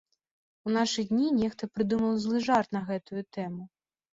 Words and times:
У 0.69 0.73
нашы 0.77 1.03
дні 1.09 1.27
нехта 1.41 1.69
прыдумаў 1.73 2.17
злы 2.25 2.43
жарт 2.49 2.69
на 2.79 2.85
гэтую 2.89 3.21
тэму. 3.39 3.63